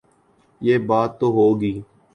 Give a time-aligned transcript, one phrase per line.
[0.61, 1.75] یہ بات تو ہو گئی۔